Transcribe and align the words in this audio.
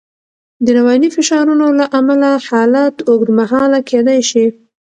د 0.65 0.67
رواني 0.77 1.09
فشارونو 1.15 1.67
له 1.79 1.85
امله 1.99 2.29
حالت 2.47 2.95
اوږدمهاله 3.09 3.79
کېدای 3.89 4.19
شي. 4.29 4.45